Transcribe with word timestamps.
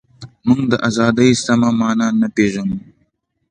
موږ 0.47 0.61
د 0.71 0.73
ازادۍ 0.87 1.31
سمه 1.45 1.69
مانا 1.79 2.07
نه 2.21 2.27
پېژنو. 2.35 2.77